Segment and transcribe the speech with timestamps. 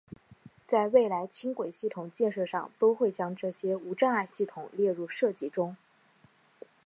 [0.65, 5.75] 在未来轻轨系统建设上都会将这些无障碍系统列入设计中。